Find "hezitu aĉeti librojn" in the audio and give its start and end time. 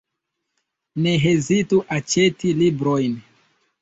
1.25-3.19